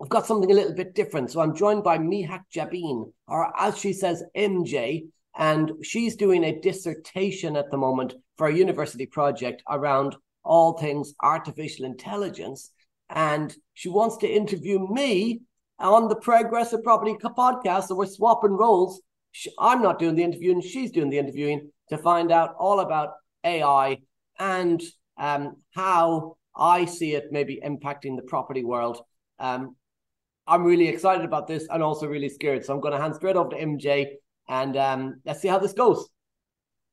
[0.00, 1.30] I've got something a little bit different.
[1.30, 6.58] So I'm joined by Mihak Jabin, or as she says, MJ, and she's doing a
[6.60, 12.70] dissertation at the moment for a university project around all things artificial intelligence.
[13.10, 15.42] And she wants to interview me
[15.78, 17.88] on the Progressive Property podcast.
[17.88, 19.02] So we're swapping roles.
[19.58, 23.10] I'm not doing the interviewing, she's doing the interviewing to find out all about
[23.44, 23.98] AI
[24.38, 24.82] and
[25.18, 29.02] um, how I see it maybe impacting the property world.
[29.38, 29.76] Um,
[30.46, 32.64] I'm really excited about this and also really scared.
[32.64, 34.06] So I'm going to hand straight over to MJ
[34.48, 36.08] and um, let's see how this goes.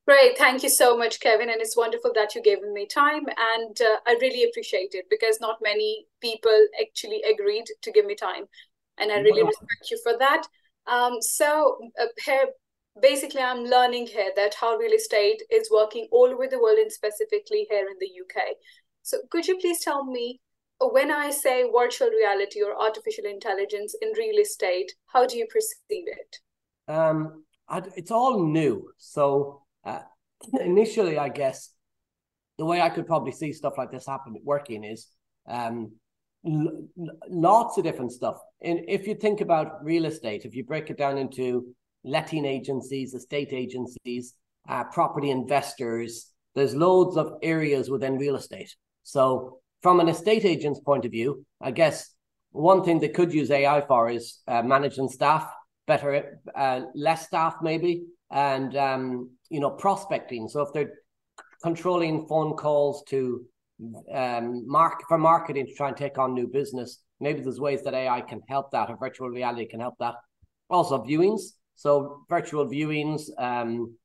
[0.08, 0.38] Great.
[0.38, 1.50] Thank you so much, Kevin.
[1.50, 3.26] And it's wonderful that you gave me time.
[3.56, 8.16] And uh, I really appreciate it because not many people actually agreed to give me
[8.16, 8.46] time.
[8.98, 10.44] And I really respect you for that.
[10.88, 12.46] Um, so, uh, here,
[13.02, 16.92] basically, I'm learning here that how real estate is working all over the world and
[16.92, 18.56] specifically here in the UK.
[19.04, 20.40] So, could you please tell me
[20.80, 26.06] when I say virtual reality or artificial intelligence in real estate, how do you perceive
[26.08, 26.38] it?
[26.88, 27.44] Um,
[27.96, 28.90] it's all new.
[28.98, 30.02] So uh,
[30.62, 31.72] initially, I guess
[32.58, 35.08] the way I could probably see stuff like this happen working is
[35.48, 35.92] um,
[36.46, 36.88] l-
[37.30, 38.38] lots of different stuff.
[38.62, 43.14] And if you think about real estate, if you break it down into letting agencies,
[43.14, 44.34] estate agencies,
[44.68, 48.76] uh, property investors, there's loads of areas within real estate.
[49.04, 52.10] So from an estate agent's point of view, I guess
[52.52, 55.48] one thing they could use AI for is uh, managing staff
[55.86, 60.48] better, uh, less staff maybe, and um, you know prospecting.
[60.50, 60.94] So if they're
[61.64, 63.46] controlling phone calls to
[64.14, 67.94] um, mark for marketing to try and take on new business, maybe there's ways that
[67.94, 70.16] AI can help that, or virtual reality can help that.
[70.70, 71.42] Also viewings.
[71.76, 73.96] So virtual viewings, um,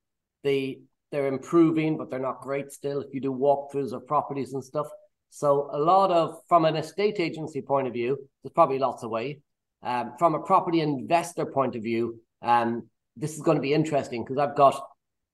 [0.44, 3.00] they they're improving, but they're not great still.
[3.00, 4.86] If you do walkthroughs of properties and stuff,
[5.34, 9.08] so a lot of, from an estate agency point of view, there's probably lots of
[9.08, 9.38] way.
[9.82, 14.22] Um, from a property investor point of view, um, this is going to be interesting
[14.22, 14.86] because I've got,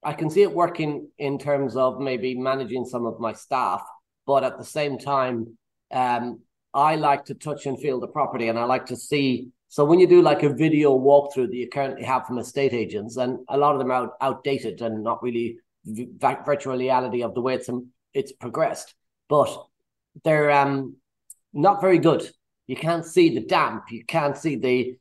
[0.04, 3.82] I can see it working in terms of maybe managing some of my staff,
[4.24, 5.58] but at the same time,
[5.90, 6.42] um,
[6.72, 9.48] I like to touch and feel the property, and I like to see.
[9.68, 13.16] So when you do like a video walkthrough that you currently have from estate agents,
[13.16, 17.40] and a lot of them are out, outdated and not really virtual reality of the
[17.40, 17.68] way it's
[18.14, 18.94] it's progressed,
[19.28, 19.67] but
[20.24, 20.96] they're um
[21.52, 22.28] not very good.
[22.66, 23.84] You can't see the damp.
[23.90, 24.98] You can't see the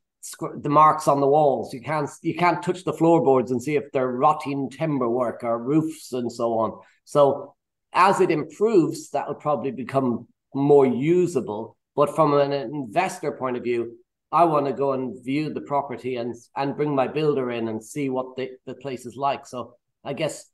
[0.61, 1.73] the marks on the walls.
[1.73, 5.61] You can't you can't touch the floorboards and see if they're rotting timber work or
[5.61, 6.79] roofs and so on.
[7.05, 7.55] So
[7.93, 11.77] as it improves, that will probably become more usable.
[11.95, 13.97] But from an investor point of view,
[14.31, 17.83] I want to go and view the property and and bring my builder in and
[17.83, 19.45] see what the, the place is like.
[19.45, 20.45] So I guess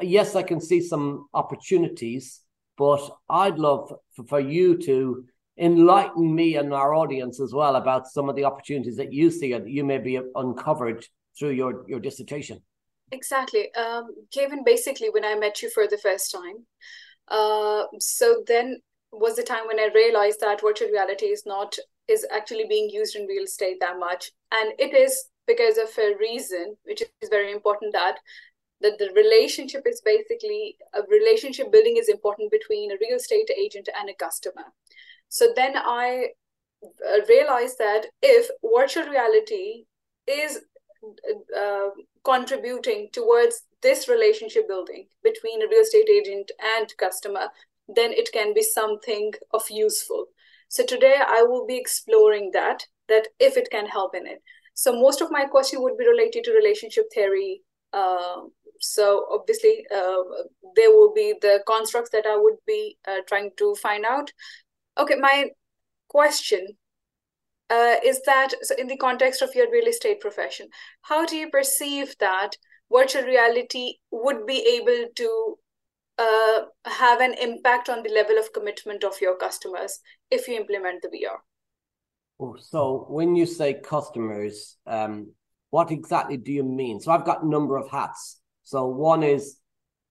[0.00, 2.40] yes, I can see some opportunities
[2.78, 5.24] but I'd love for, for you to
[5.58, 9.52] enlighten me and our audience as well about some of the opportunities that you see
[9.52, 11.04] that you may be uncovered
[11.36, 12.62] through your, your dissertation.
[13.10, 13.74] Exactly.
[13.74, 16.66] Um, Kevin, basically, when I met you for the first time,
[17.28, 18.80] uh, so then
[19.10, 21.74] was the time when I realized that virtual reality is not
[22.06, 26.14] is actually being used in real estate that much, and it is because of a
[26.18, 28.16] reason, which is very important that
[28.80, 33.88] that the relationship is basically a relationship building is important between a real estate agent
[33.98, 34.66] and a customer.
[35.28, 36.28] So then i
[36.84, 39.84] uh, realized that if virtual reality
[40.26, 40.60] is
[41.56, 41.88] uh,
[42.24, 47.48] contributing towards this relationship building between a real estate agent and customer
[47.88, 50.26] then it can be something of useful.
[50.68, 54.42] So today i will be exploring that that if it can help in it.
[54.74, 57.62] So most of my question would be related to relationship theory
[57.92, 58.42] uh,
[58.80, 60.22] so obviously uh,
[60.76, 64.32] there will be the constructs that i would be uh, trying to find out.
[64.98, 65.46] Okay my
[66.08, 66.66] question
[67.70, 70.68] uh, is that so in the context of your real estate profession
[71.02, 72.50] how do you perceive that
[72.90, 75.54] virtual reality would be able to
[76.18, 81.02] uh, have an impact on the level of commitment of your customers if you implement
[81.02, 85.30] the vr so when you say customers um,
[85.70, 87.00] what exactly do you mean?
[87.00, 89.56] So i've got a number of hats so one is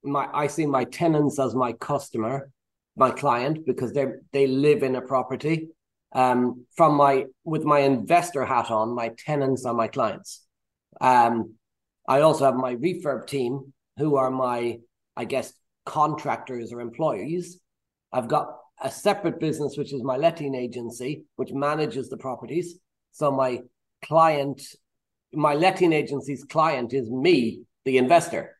[0.03, 2.49] my I see my tenants as my customer,
[2.95, 5.69] my client, because they they live in a property.
[6.11, 10.43] Um, from my with my investor hat on, my tenants are my clients.
[10.99, 11.53] Um,
[12.07, 14.79] I also have my refurb team, who are my,
[15.15, 15.53] I guess,
[15.85, 17.59] contractors or employees.
[18.11, 18.47] I've got
[18.81, 22.79] a separate business, which is my letting agency, which manages the properties.
[23.11, 23.61] So my
[24.03, 24.63] client,
[25.31, 28.57] my letting agency's client is me, the investor,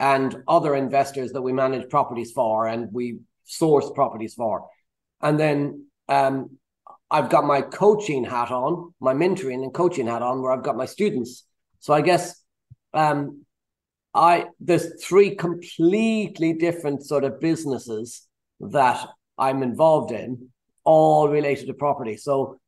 [0.00, 4.68] and other investors that we manage properties for and we source properties for.
[5.22, 6.58] And then um,
[7.10, 10.76] I've got my coaching hat on, my mentoring and coaching hat on, where I've got
[10.76, 11.46] my students.
[11.78, 12.42] So I guess
[12.92, 13.44] um,
[14.12, 18.26] I there's three completely different sort of businesses
[18.60, 19.06] that
[19.38, 20.48] I'm involved in,
[20.82, 22.16] all related to property.
[22.16, 22.58] So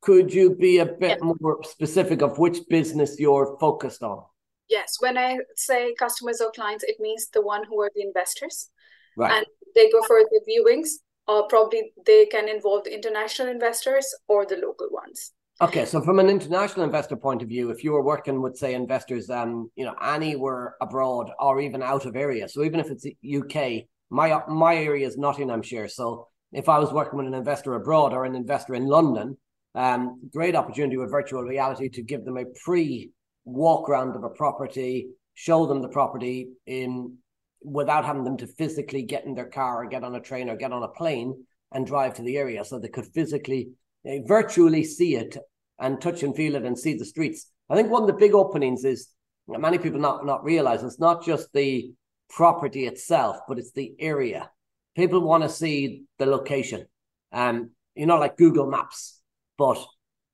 [0.00, 1.32] could you be a bit yeah.
[1.40, 4.22] more specific of which business you're focused on?
[4.68, 8.70] Yes, when I say customers or clients, it means the one who are the investors.
[9.16, 9.32] Right.
[9.32, 10.88] And they go for the viewings,
[11.26, 15.32] or probably they can involve the international investors or the local ones.
[15.60, 18.74] Okay, so from an international investor point of view, if you were working with say
[18.74, 23.04] investors, um, you know, anywhere abroad or even out of area, so even if it's
[23.06, 25.88] UK, my my area is Nottinghamshire.
[25.88, 29.36] So if I was working with an investor abroad or an investor in London,
[29.74, 33.10] um, great opportunity with virtual reality to give them a pre
[33.48, 37.16] walk around of a property, show them the property in
[37.62, 40.56] without having them to physically get in their car or get on a train or
[40.56, 43.70] get on a plane and drive to the area, so they could physically,
[44.08, 45.36] uh, virtually see it
[45.78, 47.50] and touch and feel it and see the streets.
[47.68, 49.08] I think one of the big openings is
[49.46, 51.92] many people not not realize it's not just the
[52.30, 54.50] property itself, but it's the area.
[54.96, 56.86] People want to see the location.
[57.32, 59.20] Um, you know, like Google Maps,
[59.56, 59.84] but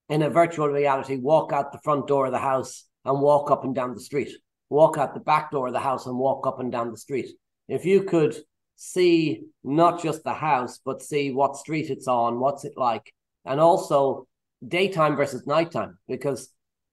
[0.08, 3.64] in a virtual reality, walk out the front door of the house and walk up
[3.64, 4.30] and down the street.
[4.70, 7.30] Walk out the back door of the house and walk up and down the street.
[7.68, 8.36] If you could
[8.76, 13.12] see not just the house, but see what street it's on, what's it like,
[13.44, 14.26] and also
[14.66, 16.48] daytime versus nighttime, because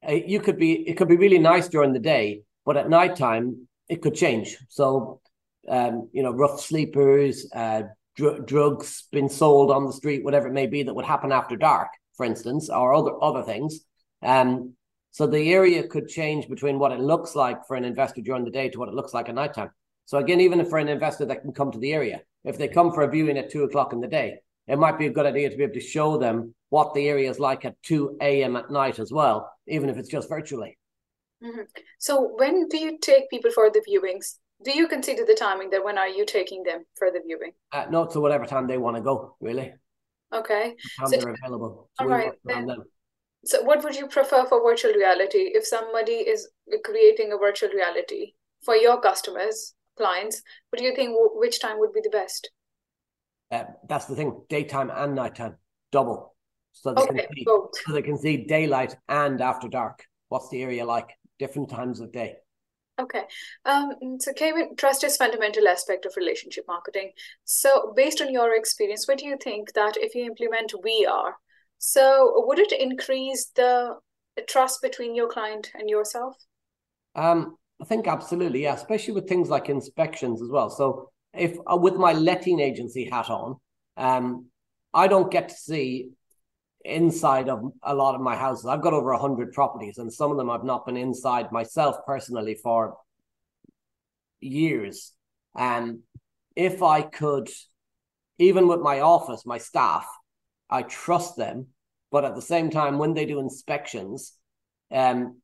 [0.08, 3.68] uh, you could be it could be really nice during the day, but at nighttime
[3.90, 4.58] it could change.
[4.70, 5.22] So,
[5.68, 7.84] um, you know, rough sleepers, uh,
[8.16, 11.56] dr- drugs being sold on the street, whatever it may be, that would happen after
[11.56, 13.82] dark, for instance, or other other things.
[14.22, 14.76] Um,
[15.12, 18.52] so the area could change between what it looks like for an investor during the
[18.52, 19.70] day to what it looks like at nighttime.
[20.06, 22.92] So again, even for an investor that can come to the area, if they come
[22.92, 25.50] for a viewing at two o'clock in the day, it might be a good idea
[25.50, 28.56] to be able to show them what the area is like at 2 a.m.
[28.56, 30.78] at night as well, even if it's just virtually.
[31.44, 31.64] Mm-hmm.
[32.00, 34.38] So when do you take people for the viewings?
[34.64, 37.52] Do you consider the timing that when are you taking them for the viewing?
[37.72, 39.74] Uh, no, to whatever time they want to go, really.
[40.34, 40.76] Okay.
[41.00, 41.90] The so, they're available.
[41.98, 42.32] So all right.
[42.46, 42.70] Then,
[43.46, 45.52] so what would you prefer for virtual reality?
[45.54, 46.50] If somebody is
[46.84, 48.34] creating a virtual reality
[48.64, 52.52] for your customers, clients, what do you think which time would be the best?
[53.52, 55.56] Uh, that's the thing, daytime and nighttime,
[55.92, 56.36] double.
[56.74, 57.72] So they, okay, can see, both.
[57.86, 60.06] so they can see daylight and after dark.
[60.30, 61.10] What's the area like?
[61.42, 62.36] different times of day.
[63.00, 63.24] Okay.
[63.66, 67.12] Um, so, Kevin, trust is fundamental aspect of relationship marketing.
[67.46, 71.32] So, based on your experience, what do you think that if you implement VR,
[71.84, 73.96] so would it increase the
[74.48, 76.36] trust between your client and yourself?
[77.16, 80.70] Um, I think absolutely, yeah, especially with things like inspections as well.
[80.70, 83.56] So, if uh, with my letting agency hat on,
[83.98, 84.46] um,
[84.94, 86.10] I don't get to see
[86.86, 88.68] inside of a lot of my houses.
[88.68, 91.96] I've got over a hundred properties, and some of them I've not been inside myself
[92.06, 92.96] personally for
[94.40, 95.14] years.
[95.56, 96.02] And
[96.56, 97.50] if I could,
[98.38, 100.06] even with my office, my staff,
[100.72, 101.68] I trust them.
[102.12, 104.34] But at the same time, when they do inspections,
[104.92, 105.42] um,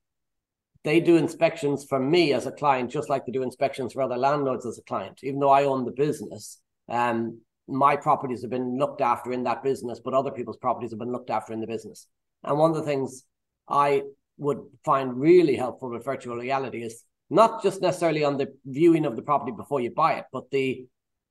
[0.84, 4.17] they do inspections for me as a client, just like they do inspections for other
[4.17, 5.19] landlords as a client.
[5.24, 9.63] Even though I own the business, um, my properties have been looked after in that
[9.63, 12.07] business, but other people's properties have been looked after in the business.
[12.43, 13.24] And one of the things
[13.67, 14.03] I
[14.38, 19.15] would find really helpful with virtual reality is not just necessarily on the viewing of
[19.15, 20.86] the property before you buy it, but the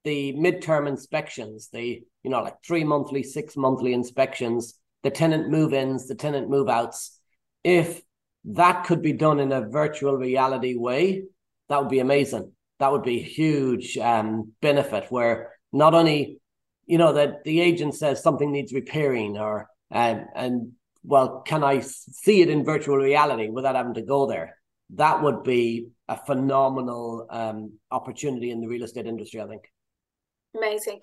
[0.06, 6.06] the midterm inspections, the you know like three monthly, six monthly inspections, the tenant move-ins,
[6.06, 7.18] the tenant move-outs.
[7.64, 8.02] If
[8.44, 11.24] that could be done in a virtual reality way,
[11.68, 12.52] that would be amazing.
[12.78, 16.40] That would be a huge um, benefit where not only
[16.86, 20.72] you know that the agent says something needs repairing or um, and
[21.02, 24.56] well can i see it in virtual reality without having to go there
[24.90, 29.64] that would be a phenomenal um, opportunity in the real estate industry i think
[30.56, 31.00] amazing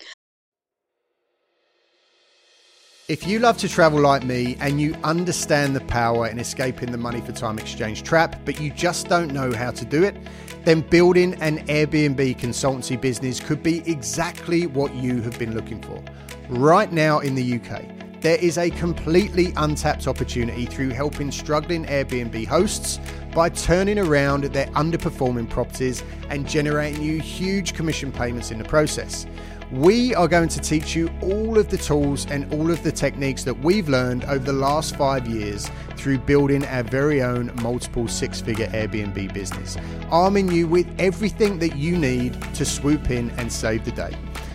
[3.06, 6.96] if you love to travel like me and you understand the power in escaping the
[6.96, 10.16] money for time exchange trap, but you just don't know how to do it,
[10.64, 16.02] then building an Airbnb consultancy business could be exactly what you have been looking for.
[16.48, 22.46] Right now in the UK, there is a completely untapped opportunity through helping struggling Airbnb
[22.46, 23.00] hosts
[23.34, 29.26] by turning around their underperforming properties and generating you huge commission payments in the process.
[29.72, 33.42] We are going to teach you all of the tools and all of the techniques
[33.42, 38.40] that we've learned over the last five years through building our very own multiple six
[38.40, 39.76] figure Airbnb business,
[40.10, 44.14] arming you with everything that you need to swoop in and save the day.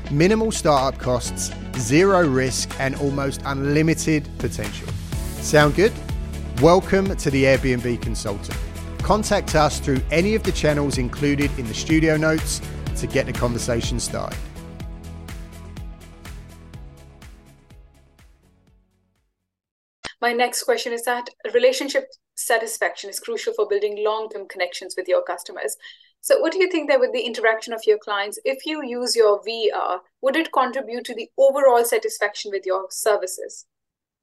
[0.09, 4.87] Minimal startup costs, zero risk, and almost unlimited potential.
[5.41, 5.91] Sound good?
[6.61, 8.68] Welcome to the Airbnb Consultant.
[9.01, 12.61] Contact us through any of the channels included in the studio notes
[12.97, 14.37] to get the conversation started.
[20.21, 25.07] My next question is that relationship satisfaction is crucial for building long term connections with
[25.07, 25.77] your customers.
[26.21, 29.15] So, what do you think that with the interaction of your clients, if you use
[29.15, 33.65] your VR, would it contribute to the overall satisfaction with your services?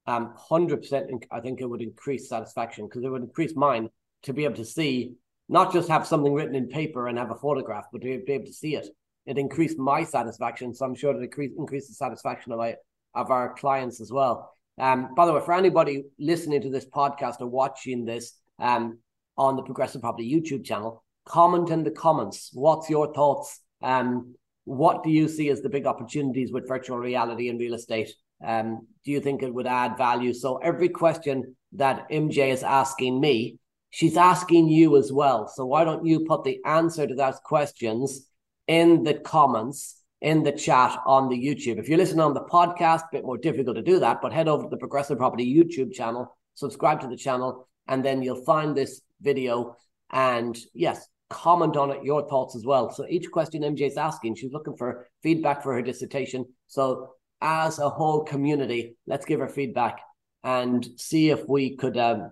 [0.07, 1.11] Um, hundred percent.
[1.31, 3.89] I think it would increase satisfaction because it would increase mine
[4.23, 5.15] to be able to see,
[5.49, 8.47] not just have something written in paper and have a photograph, but to be able
[8.47, 8.89] to see it.
[9.27, 12.77] It increased my satisfaction, so I'm sure it increase increase the satisfaction of my
[13.15, 14.53] of our clients as well.
[14.79, 18.99] Um, by the way, for anybody listening to this podcast or watching this um,
[19.37, 22.51] on the Progressive Property YouTube channel, comment in the comments.
[22.53, 23.61] What's your thoughts?
[23.83, 28.13] Um, what do you see as the big opportunities with virtual reality in real estate?
[28.45, 30.35] Um, do you think it would add value?
[30.35, 33.59] So every question that MJ is asking me,
[33.91, 35.49] she's asking you as well.
[35.49, 38.29] So why don't you put the answer to those questions
[38.67, 41.79] in the comments in the chat on the YouTube.
[41.79, 44.49] If you're listening on the podcast, a bit more difficult to do that, but head
[44.49, 48.75] over to the Progressive Property YouTube channel, subscribe to the channel, and then you'll find
[48.75, 49.77] this video.
[50.11, 52.91] And yes, comment on it, your thoughts as well.
[52.91, 56.47] So each question MJ is asking, she's looking for feedback for her dissertation.
[56.67, 60.01] So as a whole community, let's give her feedback
[60.43, 62.31] and see if we could um,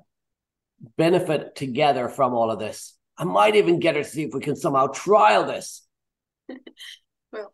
[0.97, 2.97] benefit together from all of this.
[3.17, 5.87] I might even get her to see if we can somehow trial this.
[7.33, 7.53] Well,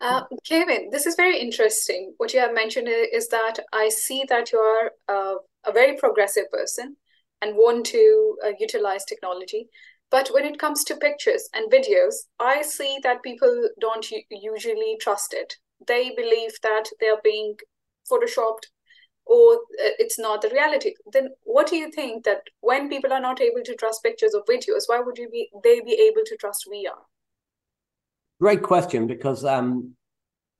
[0.00, 2.14] uh, Kevin, this is very interesting.
[2.16, 5.34] What you have mentioned is that I see that you are uh,
[5.66, 6.96] a very progressive person
[7.42, 9.68] and want to uh, utilize technology.
[10.10, 15.34] But when it comes to pictures and videos, I see that people don't usually trust
[15.34, 15.56] it.
[15.86, 17.56] They believe that they are being
[18.10, 18.68] photoshopped
[19.28, 20.94] or uh, it's not the reality.
[21.12, 24.42] Then what do you think that when people are not able to trust pictures or
[24.44, 26.96] videos, why would you be they be able to trust VR?
[28.40, 29.94] Great question because um,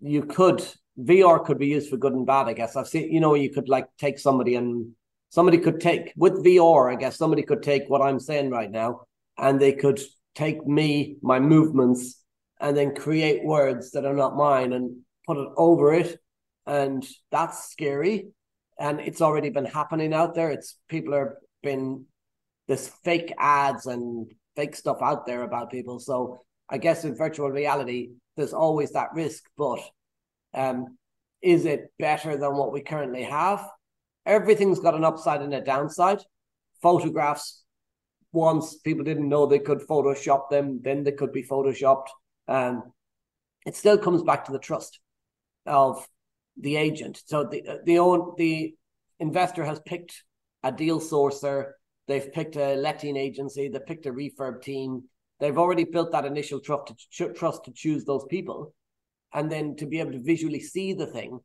[0.00, 0.64] you could
[1.00, 2.48] VR could be used for good and bad.
[2.48, 4.92] I guess I've seen you know you could like take somebody and
[5.30, 6.92] somebody could take with VR.
[6.92, 9.06] I guess somebody could take what I'm saying right now
[9.38, 10.00] and they could
[10.34, 12.22] take me my movements
[12.60, 16.18] and then create words that are not mine and put it over it
[16.66, 18.28] and that's scary
[18.78, 22.04] and it's already been happening out there it's people are been
[22.66, 27.50] this fake ads and fake stuff out there about people so I guess in virtual
[27.50, 29.44] reality, there's always that risk.
[29.56, 29.80] But
[30.54, 30.99] um,
[31.42, 33.68] is it better than what we currently have?
[34.26, 36.20] Everything's got an upside and a downside.
[36.82, 37.64] Photographs,
[38.32, 42.08] once people didn't know they could Photoshop them, then they could be Photoshopped.
[42.47, 42.92] Um,
[43.66, 45.00] it still comes back to the trust
[45.66, 46.06] of
[46.61, 47.23] the agent.
[47.27, 48.75] So the the own the
[49.19, 50.25] investor has picked
[50.62, 51.73] a deal sourcer,
[52.07, 55.05] they've picked a letting agency, they picked a refurb team,
[55.41, 58.75] They've already built that initial trust to, trust to choose those people.
[59.33, 61.38] And then to be able to visually see the thing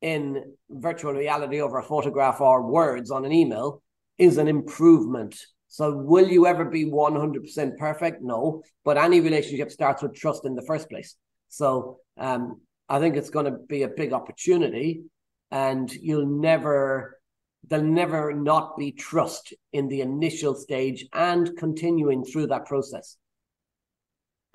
[0.00, 3.82] in virtual reality over a photograph or words on an email
[4.18, 5.38] is an improvement.
[5.68, 8.22] So, will you ever be 100% perfect?
[8.22, 8.62] No.
[8.84, 11.16] But any relationship starts with trust in the first place.
[11.48, 12.60] So, um,
[12.92, 15.04] I think it's going to be a big opportunity,
[15.50, 17.18] and you'll never,
[17.66, 23.16] there'll never not be trust in the initial stage and continuing through that process.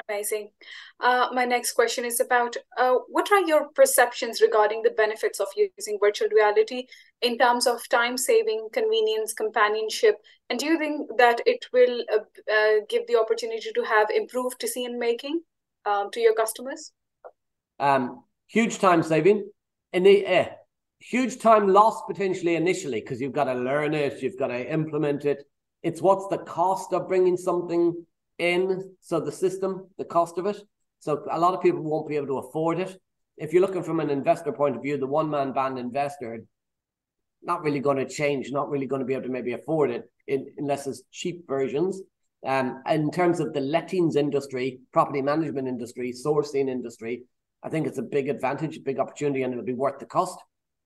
[0.08, 0.51] Amazing.
[1.00, 5.48] Uh, my next question is about uh, what are your perceptions regarding the benefits of
[5.56, 6.86] using virtual reality
[7.24, 10.17] in terms of time saving, convenience, companionship?
[10.51, 12.20] And do you think that it will uh,
[12.53, 15.41] uh give the opportunity to have improved decision making
[15.88, 16.91] um, to your customers?
[17.79, 19.50] Um, huge time saving.
[19.94, 20.46] And the, uh,
[21.00, 25.25] huge time lost potentially initially because you've got to learn it, you've got to implement
[25.25, 25.44] it.
[25.84, 28.06] It's what's the cost of bringing something
[28.39, 30.58] in so the system, the cost of it.
[31.00, 33.00] So a lot of people won't be able to afford it.
[33.38, 36.44] If you're looking from an investor point of view, the one man band investor,
[37.44, 40.10] not really going to change, not really going to be able to maybe afford it
[40.27, 42.01] in, unless it's cheap versions.
[42.46, 47.24] Um, in terms of the lettings industry, property management industry, sourcing industry,
[47.67, 50.39] I think it's a big advantage, a big opportunity, and it'll be worth the cost.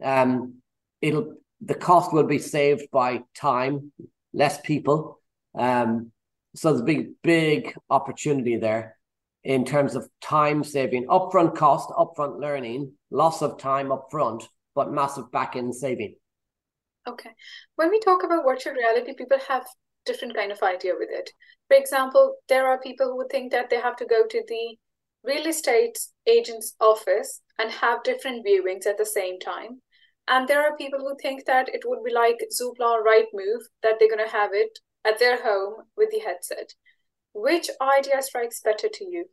[0.03, 0.55] Um,
[0.99, 3.91] it'll the cost will be saved by time,
[4.33, 5.21] less people.
[5.53, 6.11] Um,
[6.55, 8.97] so there's a big, big opportunity there
[9.43, 15.31] in terms of time saving, upfront cost, upfront learning, loss of time upfront, but massive
[15.31, 16.15] back end saving.
[17.07, 17.29] Okay.
[17.75, 19.67] When we talk about virtual reality, people have
[20.07, 21.29] different kind of idea with it.
[21.67, 24.77] For example, there are people who think that they have to go to the
[25.23, 25.97] real estate
[26.27, 29.81] agent's office and have different viewings at the same time.
[30.27, 33.95] And there are people who think that it would be like Zoopla or Rightmove, that
[33.99, 36.73] they're going to have it at their home with the headset.
[37.33, 39.25] Which idea strikes better to you?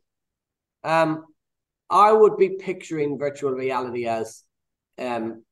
[0.83, 1.25] Um,
[1.89, 4.43] I would be picturing virtual reality as
[4.97, 5.43] um,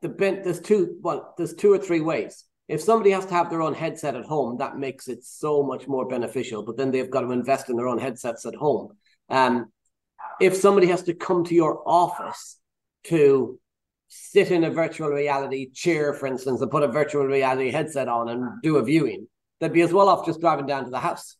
[0.00, 0.44] the bent.
[0.44, 2.44] there's two well there's two or three ways.
[2.68, 5.86] If somebody has to have their own headset at home, that makes it so much
[5.86, 6.62] more beneficial.
[6.62, 8.96] But then they've got to invest in their own headsets at home.
[9.28, 9.72] Um,
[10.40, 12.58] if somebody has to come to your office
[13.04, 13.58] to
[14.08, 18.28] sit in a virtual reality chair, for instance, and put a virtual reality headset on
[18.28, 19.28] and do a viewing,
[19.60, 21.36] they'd be as well off just driving down to the house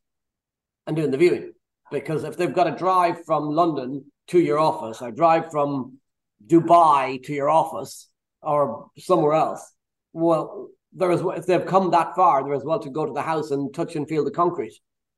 [0.87, 1.53] and doing the viewing.
[1.91, 5.99] Because if they've got to drive from London to your office or drive from
[6.47, 8.09] Dubai to your office
[8.43, 9.73] or somewhere else,
[10.13, 13.23] well, there is if they've come that far, they're as well to go to the
[13.23, 14.75] house and touch and feel the concrete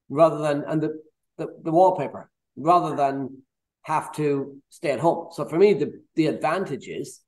[0.09, 1.01] rather than and the,
[1.37, 3.43] the, the wallpaper rather than
[3.83, 5.29] have to stay at home.
[5.33, 7.21] So for me, the the advantage is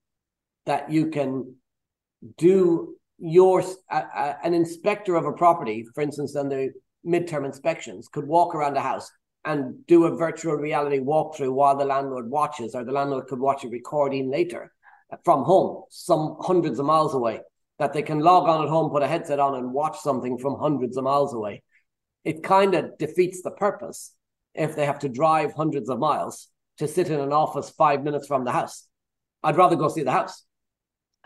[0.66, 1.54] that you can
[2.37, 6.73] do your uh, an inspector of a property, for instance, on the
[7.06, 9.11] midterm inspections, could walk around the house
[9.44, 13.64] and do a virtual reality walkthrough while the landlord watches, or the landlord could watch
[13.64, 14.73] a recording later
[15.25, 17.40] from home, some hundreds of miles away,
[17.78, 20.58] that they can log on at home, put a headset on, and watch something from
[20.58, 21.62] hundreds of miles away.
[22.25, 24.12] It kind of defeats the purpose
[24.58, 26.48] if they have to drive hundreds of miles
[26.78, 28.86] to sit in an office five minutes from the house.
[29.42, 30.44] I'd rather go see the house.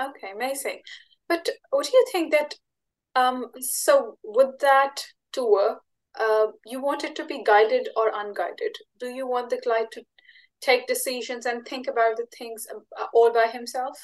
[0.01, 0.81] Okay, amazing.
[1.29, 2.55] But what do you think that
[3.15, 5.81] um so would that tour
[6.19, 8.77] uh you want it to be guided or unguided?
[8.99, 10.03] Do you want the client to
[10.61, 13.99] take decisions and think about the things uh, all by himself?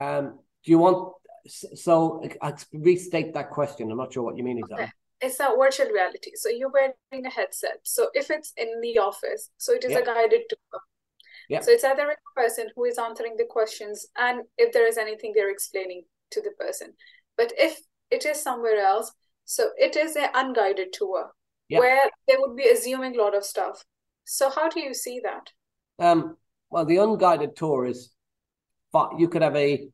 [0.00, 1.14] Um do you want
[1.46, 3.90] so I restate that question.
[3.90, 4.84] I'm not sure what you mean exactly.
[4.84, 4.92] Okay.
[5.24, 6.32] It's a virtual reality.
[6.34, 7.78] So you're wearing a headset.
[7.82, 9.98] So if it's in the office, so it is yeah.
[9.98, 10.80] a guided tour.
[11.48, 11.60] Yeah.
[11.60, 15.32] So it's either a person who is answering the questions and if there is anything
[15.34, 16.94] they're explaining to the person.
[17.36, 19.12] But if it is somewhere else,
[19.44, 21.30] so it is an unguided tour
[21.68, 21.78] yeah.
[21.78, 23.84] where they would be assuming a lot of stuff.
[24.24, 25.50] So how do you see that?
[25.98, 26.36] Um,
[26.70, 28.14] well, the unguided tour is
[28.94, 29.88] but you could have a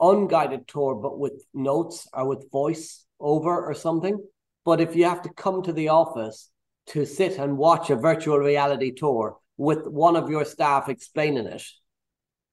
[0.00, 4.18] unguided tour, but with notes or with voice over or something.
[4.66, 6.50] But if you have to come to the office
[6.88, 11.62] to sit and watch a virtual reality tour, with one of your staff explaining it.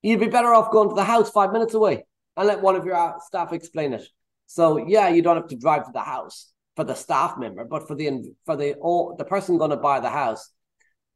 [0.02, 2.86] You'd be better off going to the house five minutes away and let one of
[2.86, 4.08] your uh, staff explain it.
[4.48, 7.88] So yeah, you don't have to drive to the house for the staff member, but
[7.88, 8.76] for the for the
[9.18, 10.50] the person going to buy the house,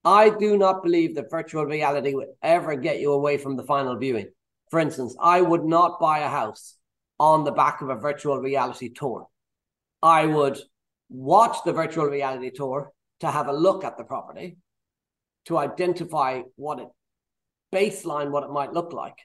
[0.05, 3.97] I do not believe that virtual reality would ever get you away from the final
[3.97, 4.29] viewing.
[4.69, 6.75] For instance, I would not buy a house
[7.19, 9.27] on the back of a virtual reality tour.
[10.01, 10.59] I would
[11.09, 14.57] watch the virtual reality tour to have a look at the property
[15.45, 16.87] to identify what it
[17.73, 19.17] baseline what it might look like.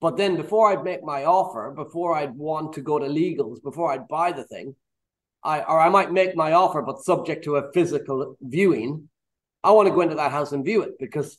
[0.00, 3.92] But then before I'd make my offer, before I'd want to go to legals, before
[3.92, 4.74] I'd buy the thing,
[5.42, 9.08] I or I might make my offer, but subject to a physical viewing.
[9.62, 11.38] I want to go into that house and view it because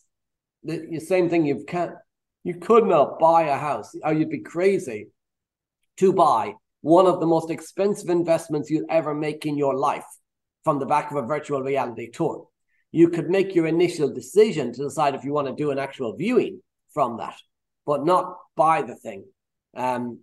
[0.64, 1.94] the, the same thing you can't
[2.44, 5.08] you could not buy a house, or you'd be crazy
[5.98, 6.54] to buy
[6.86, 10.06] one of the most expensive investments you'll ever make in your life
[10.64, 12.48] from the back of a virtual reality tour
[12.96, 16.16] you could make your initial decision to decide if you want to do an actual
[16.16, 16.62] viewing
[16.94, 17.36] from that,
[17.86, 19.26] but not buy the thing.
[19.76, 20.20] Um,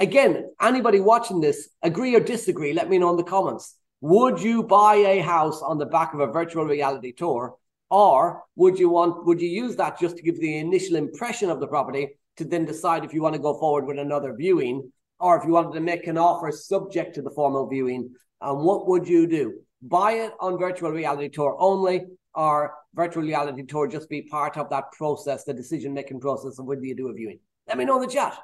[0.00, 3.76] again, anybody watching this, agree or disagree, let me know in the comments.
[4.00, 7.54] Would you buy a house on the back of a virtual reality tour?
[7.88, 11.60] Or would you want would you use that just to give the initial impression of
[11.60, 15.38] the property to then decide if you want to go forward with another viewing or
[15.38, 18.14] if you wanted to make an offer subject to the formal viewing?
[18.40, 19.60] And what would you do?
[19.82, 24.68] buy it on virtual reality tour only or virtual reality tour just be part of
[24.70, 27.38] that process, the decision making process of whether you do a viewing?
[27.66, 28.38] Let me know in the chat.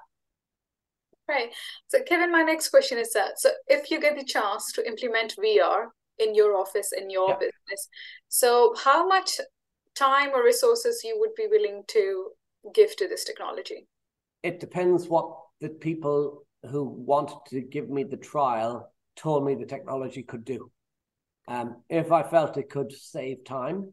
[1.29, 1.53] Right.
[1.89, 5.37] So, Kevin, my next question is that so if you get the chance to implement
[5.37, 5.87] VR
[6.19, 7.37] in your office, in your yeah.
[7.37, 7.89] business,
[8.29, 9.41] so how much
[9.95, 12.31] time or resources you would be willing to
[12.75, 13.87] give to this technology?
[14.43, 19.67] It depends what the people who wanted to give me the trial told me the
[19.67, 20.71] technology could do.
[21.47, 23.93] Um, if I felt it could save time,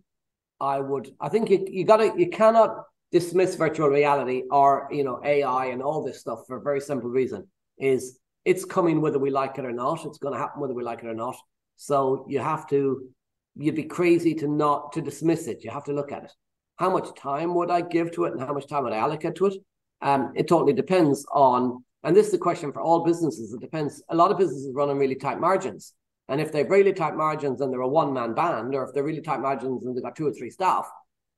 [0.59, 1.09] I would.
[1.19, 5.65] I think you you got to you cannot dismiss virtual reality or you know AI
[5.65, 9.57] and all this stuff for a very simple reason is it's coming whether we like
[9.57, 10.05] it or not.
[10.05, 11.35] It's going to happen whether we like it or not.
[11.75, 13.09] So you have to
[13.55, 15.63] you'd be crazy to not to dismiss it.
[15.63, 16.31] You have to look at it.
[16.77, 19.35] How much time would I give to it and how much time would I allocate
[19.35, 19.53] to it?
[20.01, 23.53] Um, it totally depends on, and this is the question for all businesses.
[23.53, 24.01] It depends.
[24.09, 25.93] A lot of businesses run on really tight margins.
[26.27, 29.03] And if they've really tight margins and they're a one man band, or if they're
[29.03, 30.89] really tight margins and they've got two or three staff,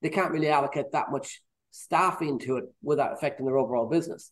[0.02, 4.32] they can't really allocate that much staffing to it without affecting their overall business.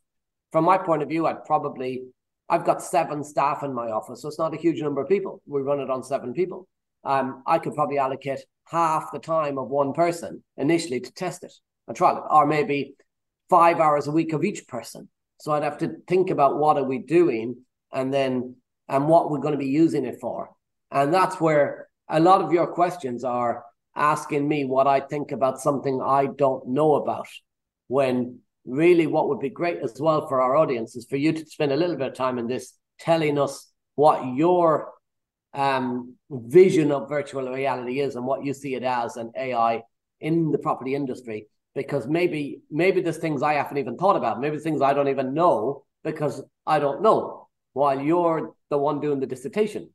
[0.51, 2.03] From my point of view, I'd probably,
[2.47, 5.41] I've got seven staff in my office, so it's not a huge number of people.
[5.47, 6.67] We run it on seven people.
[7.03, 11.53] Um, I could probably allocate half the time of one person initially to test it
[11.87, 12.93] and trial it, or maybe
[13.49, 15.09] five hours a week of each person.
[15.41, 17.57] So I'd have to think about what are we doing
[17.91, 18.55] and then
[18.87, 20.51] and what we're going to be using it for.
[20.91, 23.63] And that's where a lot of your questions are
[23.95, 27.27] asking me what I think about something I don't know about.
[27.87, 31.45] When really, what would be great as well for our audience is for you to
[31.47, 34.91] spend a little bit of time in this telling us what your
[35.55, 39.81] um, vision of virtual reality is and what you see it as and AI
[40.19, 41.47] in the property industry.
[41.73, 44.41] Because maybe maybe there's things I haven't even thought about.
[44.41, 47.47] Maybe things I don't even know because I don't know.
[47.73, 49.89] While you're the one doing the dissertation.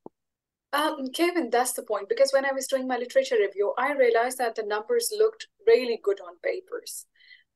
[0.73, 2.09] Um, Kevin, that's the point.
[2.09, 6.01] Because when I was doing my literature review, I realized that the numbers looked really
[6.03, 7.07] good on papers.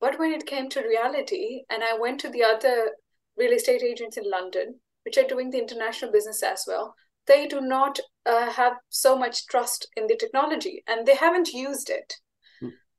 [0.01, 2.93] But when it came to reality, and I went to the other
[3.37, 6.95] real estate agents in London, which are doing the international business as well,
[7.27, 11.91] they do not uh, have so much trust in the technology and they haven't used
[11.91, 12.15] it.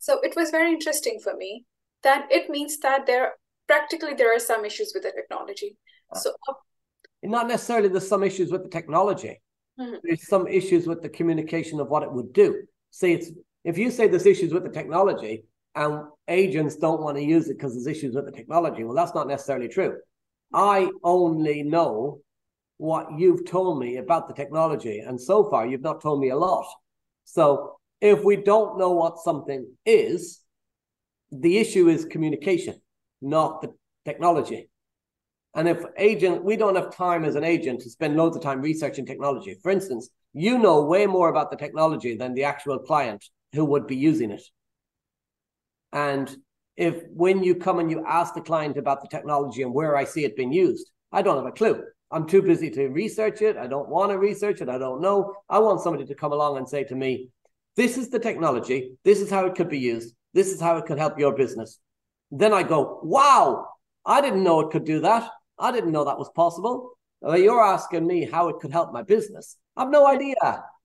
[0.01, 1.63] So it was very interesting for me
[2.01, 3.33] that it means that there
[3.67, 5.77] practically there are some issues with the technology.
[6.11, 6.53] Uh, so uh,
[7.21, 9.39] not necessarily there's some issues with the technology.
[9.79, 9.97] Mm-hmm.
[10.03, 12.63] There's some issues with the communication of what it would do.
[12.89, 13.29] See, it's
[13.63, 15.43] if you say there's issues with the technology
[15.75, 19.13] and agents don't want to use it because there's issues with the technology, well, that's
[19.13, 19.97] not necessarily true.
[20.51, 22.21] I only know
[22.77, 26.37] what you've told me about the technology, and so far you've not told me a
[26.37, 26.65] lot.
[27.23, 30.41] So if we don't know what something is,
[31.31, 32.81] the issue is communication,
[33.21, 34.69] not the technology.
[35.53, 38.61] And if agent, we don't have time as an agent to spend loads of time
[38.61, 39.57] researching technology.
[39.61, 43.85] For instance, you know way more about the technology than the actual client who would
[43.85, 44.43] be using it.
[45.91, 46.33] And
[46.77, 50.05] if when you come and you ask the client about the technology and where I
[50.05, 51.83] see it being used, I don't have a clue.
[52.11, 53.57] I'm too busy to research it.
[53.57, 54.69] I don't want to research it.
[54.69, 55.35] I don't know.
[55.49, 57.29] I want somebody to come along and say to me,
[57.75, 58.93] this is the technology.
[59.03, 60.13] This is how it could be used.
[60.33, 61.79] This is how it could help your business.
[62.31, 63.67] Then I go, wow,
[64.05, 65.29] I didn't know it could do that.
[65.59, 66.91] I didn't know that was possible.
[67.25, 69.57] Uh, you're asking me how it could help my business.
[69.77, 70.35] I've no idea,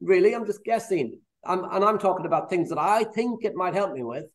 [0.00, 0.34] really.
[0.34, 1.18] I'm just guessing.
[1.44, 4.26] I'm, and I'm talking about things that I think it might help me with.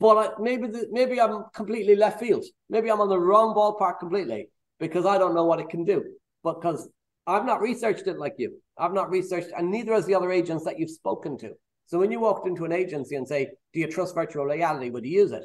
[0.00, 2.44] But I, maybe the, maybe I'm completely left field.
[2.68, 6.04] Maybe I'm on the wrong ballpark completely because I don't know what it can do.
[6.42, 6.88] Because
[7.26, 8.60] I've not researched it like you.
[8.78, 11.52] I've not researched, and neither has the other agents that you've spoken to.
[11.86, 14.90] So when you walked into an agency and say, "Do you trust virtual reality?
[14.90, 15.44] Would you use it?"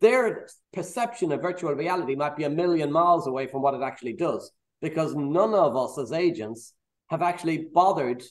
[0.00, 4.12] their perception of virtual reality might be a million miles away from what it actually
[4.12, 4.50] does
[4.80, 6.74] because none of us as agents
[7.08, 8.22] have actually bothered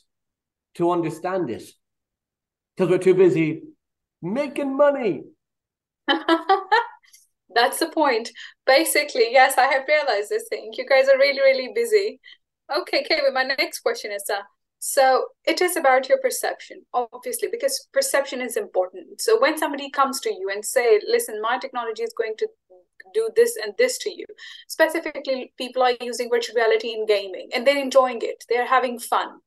[0.76, 1.63] to understand it
[2.76, 3.63] because we're too busy
[4.21, 5.23] making money.
[6.08, 8.30] That's the point.
[8.65, 10.71] Basically, yes, I have realized this thing.
[10.73, 12.19] You guys are really, really busy.
[12.75, 14.41] Okay, Kevin, my next question is uh,
[14.80, 19.21] so it is about your perception, obviously, because perception is important.
[19.21, 22.47] So when somebody comes to you and say, listen, my technology is going to
[23.13, 24.25] do this and this to you,
[24.67, 28.43] specifically people are using virtual reality in gaming and they're enjoying it.
[28.49, 29.39] They're having fun.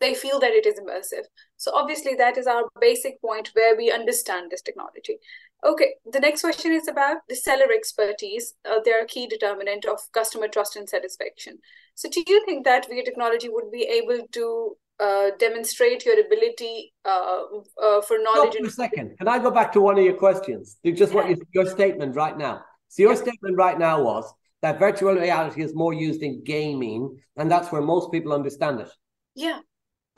[0.00, 1.26] They feel that it is immersive.
[1.56, 5.18] So obviously that is our basic point where we understand this technology.
[5.64, 8.54] Okay, the next question is about the seller expertise.
[8.64, 11.58] Uh, they're a key determinant of customer trust and satisfaction.
[11.94, 16.94] So, do you think that VR technology would be able to uh, demonstrate your ability
[17.04, 17.42] uh,
[17.82, 18.52] uh for knowledge?
[18.52, 19.18] Stop for a second.
[19.18, 20.78] Can I go back to one of your questions?
[20.82, 22.62] You Just what you, your statement right now.
[22.88, 24.32] So, your statement right now was
[24.62, 28.88] that virtual reality is more used in gaming, and that's where most people understand it.
[29.34, 29.60] Yeah.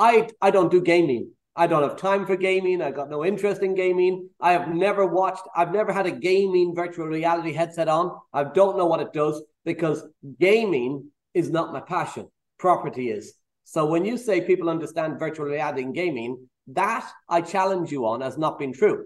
[0.03, 1.31] I I don't do gaming.
[1.55, 2.83] I don't have time for gaming.
[2.83, 4.29] I got no interest in gaming.
[4.41, 8.19] I have never watched, I've never had a gaming virtual reality headset on.
[8.33, 10.03] I don't know what it does because
[10.41, 12.27] gaming is not my passion.
[12.59, 13.35] Property is.
[13.65, 18.23] So when you say people understand virtual reality and gaming, that I challenge you on
[18.23, 19.05] as not being true.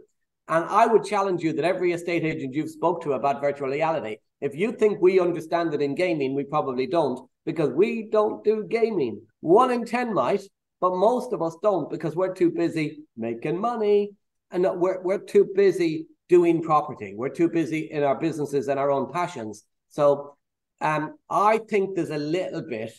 [0.48, 4.16] And I would challenge you that every estate agent you've spoke to about virtual reality,
[4.40, 8.64] if you think we understand it in gaming, we probably don't because we don't do
[8.68, 9.20] gaming.
[9.40, 10.42] One in 10 might,
[10.87, 14.12] but most of us don't because we're too busy making money
[14.53, 17.12] and we're, we're too busy doing property.
[17.16, 19.64] We're too busy in our businesses and our own passions.
[19.88, 20.37] So
[20.81, 22.92] um, I think there's a little bit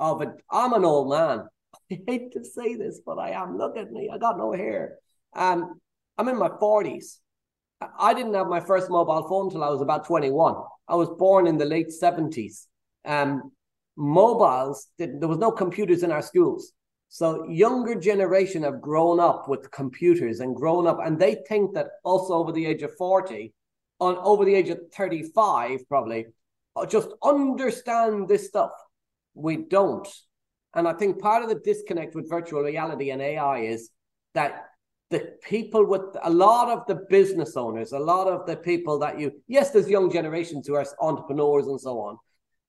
[0.00, 0.34] of a.
[0.50, 1.44] I'm an old man.
[1.92, 3.56] I hate to say this, but I am.
[3.56, 4.10] Look at me.
[4.12, 4.96] I got no hair.
[5.36, 5.78] Um,
[6.18, 7.18] I'm in my 40s.
[8.00, 10.56] I didn't have my first mobile phone until I was about 21.
[10.88, 12.66] I was born in the late 70s.
[13.04, 13.52] Um,
[13.96, 16.72] mobiles, there was no computers in our schools.
[17.08, 21.88] So younger generation have grown up with computers and grown up, and they think that
[22.04, 23.52] also over the age of 40,
[24.00, 26.26] on over the age of 35, probably,
[26.74, 28.72] uh, just understand this stuff.
[29.34, 30.06] We don't.
[30.74, 33.90] And I think part of the disconnect with virtual reality and AI is
[34.34, 34.66] that
[35.10, 39.18] the people with a lot of the business owners, a lot of the people that
[39.18, 42.18] you, yes, there's young generations who are entrepreneurs and so on,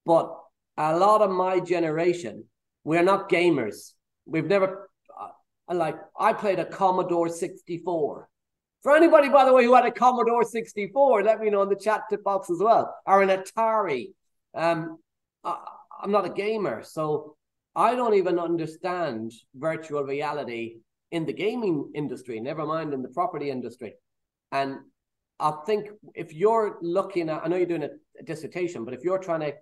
[0.05, 0.33] but
[0.77, 2.45] a lot of my generation,
[2.83, 3.93] we're not gamers.
[4.27, 8.29] We've never, uh, like, I played a Commodore 64.
[8.83, 11.75] For anybody, by the way, who had a Commodore 64, let me know in the
[11.75, 14.09] chat tip box as well, or an Atari.
[14.53, 14.99] Um,
[15.43, 15.57] I,
[16.01, 17.35] I'm not a gamer, so
[17.75, 20.77] I don't even understand virtual reality
[21.11, 23.95] in the gaming industry, never mind in the property industry.
[24.51, 24.77] And
[25.39, 29.03] I think if you're looking at, I know you're doing a, a dissertation, but if
[29.03, 29.53] you're trying to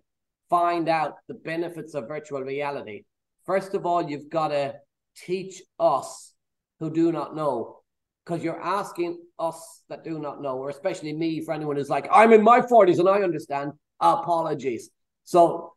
[0.49, 3.04] find out the benefits of virtual reality,
[3.45, 4.75] first of all, you've got to
[5.17, 6.34] teach us
[6.79, 7.79] who do not know
[8.25, 12.08] because you're asking us that do not know, or especially me, for anyone who's like,
[12.12, 14.89] I'm in my 40s and I understand, apologies.
[15.23, 15.73] So,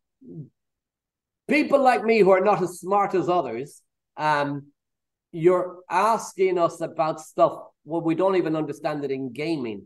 [1.47, 3.83] people like me who are not as smart as others,
[4.17, 4.69] um,
[5.33, 9.85] you're asking us about stuff well we don't even understand it in gaming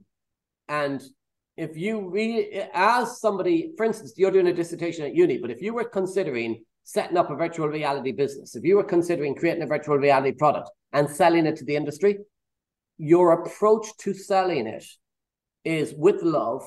[0.68, 1.02] and
[1.56, 5.60] if you really as somebody for instance you're doing a dissertation at uni but if
[5.60, 8.56] you were considering setting up a virtual reality business.
[8.56, 12.18] If you were considering creating a virtual reality product and selling it to the industry
[12.98, 14.84] your approach to selling it
[15.64, 16.62] is with love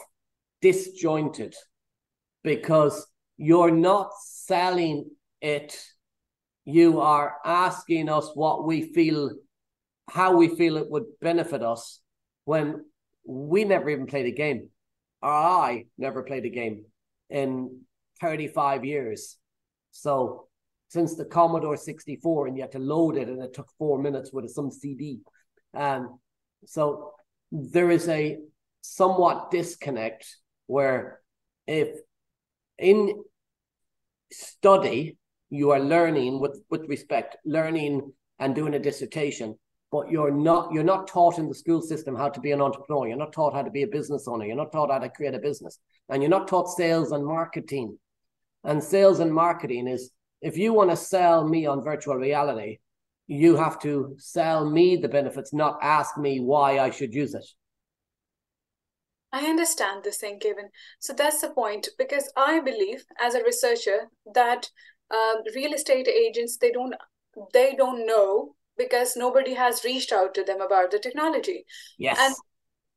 [0.62, 1.56] disjointed
[2.44, 5.10] because you're not selling
[5.42, 5.80] it.
[6.66, 9.32] You are asking us what we feel,
[10.10, 12.02] how we feel it would benefit us
[12.44, 12.84] when
[13.26, 14.70] we never even played a game,
[15.22, 16.86] or I never played a game
[17.30, 17.82] in
[18.20, 19.38] 35 years.
[19.96, 20.48] So
[20.90, 24.32] since the Commodore 64, and you had to load it, and it took four minutes
[24.34, 25.22] with some CD.
[25.74, 26.20] Um,
[26.66, 27.14] so
[27.52, 28.38] there is a
[28.82, 31.22] somewhat disconnect where
[31.66, 31.90] if
[32.78, 33.24] in
[34.32, 35.18] study
[35.50, 39.58] you are learning with with respect, learning and doing a dissertation,
[39.92, 43.08] but you're not you're not taught in the school system how to be an entrepreneur.
[43.08, 44.46] You're not taught how to be a business owner.
[44.46, 45.80] You're not taught how to create a business,
[46.10, 47.98] and you're not taught sales and marketing.
[48.66, 52.80] And sales and marketing is if you want to sell me on virtual reality,
[53.28, 57.46] you have to sell me the benefits, not ask me why I should use it.
[59.32, 60.70] I understand this thing, Kevin.
[61.00, 64.70] So that's the point because I believe, as a researcher, that
[65.12, 66.96] um, real estate agents they don't
[67.54, 71.66] they don't know because nobody has reached out to them about the technology
[71.98, 72.36] yes and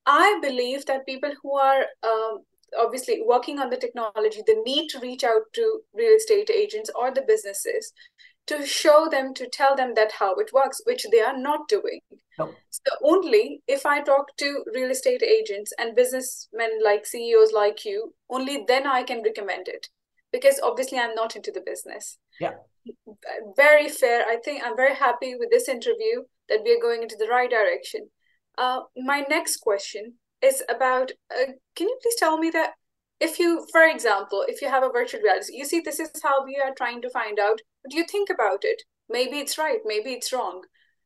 [0.07, 2.39] i believe that people who are um,
[2.79, 7.11] obviously working on the technology the need to reach out to real estate agents or
[7.11, 7.93] the businesses
[8.47, 12.01] to show them to tell them that how it works which they are not doing
[12.39, 12.51] no.
[12.71, 18.15] so only if i talk to real estate agents and businessmen like ceos like you
[18.31, 19.89] only then i can recommend it
[20.33, 22.19] because obviously I'm not into the business.
[22.41, 22.55] Yeah.
[23.57, 24.25] Very fair.
[24.27, 27.51] I think I'm very happy with this interview that we are going into the right
[27.51, 28.09] direction.
[28.57, 32.73] Uh, my next question is about uh, can you please tell me that
[33.21, 36.45] if you, for example, if you have a virtual reality, you see, this is how
[36.45, 38.83] we are trying to find out, but do you think about it.
[39.09, 40.63] Maybe it's right, maybe it's wrong.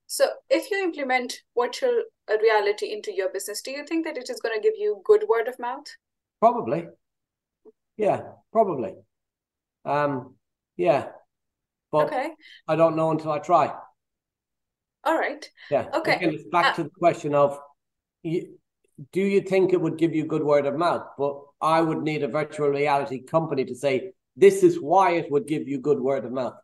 [0.07, 4.29] So, if you implement virtual uh, reality into your business, do you think that it
[4.29, 5.87] is going to give you good word of mouth?
[6.41, 6.89] Probably.
[7.97, 8.95] Yeah, probably.
[9.85, 10.35] Um,
[10.77, 11.07] yeah,
[11.91, 12.31] but okay.
[12.69, 13.73] I don't know until I try.
[15.05, 15.49] All right.
[15.71, 15.87] Yeah.
[15.95, 16.17] Okay.
[16.17, 17.59] Again, it's back uh, to the question of,
[18.23, 18.59] you,
[19.13, 21.07] do you think it would give you good word of mouth?
[21.19, 25.47] But I would need a virtual reality company to say this is why it would
[25.47, 26.55] give you good word of mouth.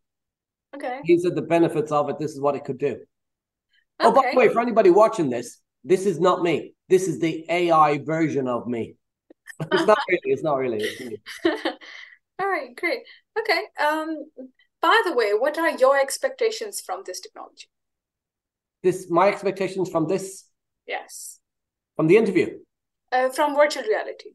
[0.74, 1.01] Okay.
[1.05, 2.18] These are the benefits of it.
[2.18, 2.96] This is what it could do.
[2.96, 3.07] Okay.
[4.01, 6.74] Oh, by the way, for anybody watching this, this is not me.
[6.88, 8.94] This is the AI version of me.
[9.72, 10.20] it's not really.
[10.24, 10.79] It's not really.
[10.81, 11.22] It's
[12.40, 13.01] All right, great.
[13.38, 13.62] Okay.
[13.83, 14.31] Um,
[14.81, 17.66] by the way, what are your expectations from this technology?
[18.83, 20.44] This my expectations from this.
[20.87, 21.38] Yes.
[21.99, 22.59] From the interview.
[23.13, 24.31] Uh, from virtual reality.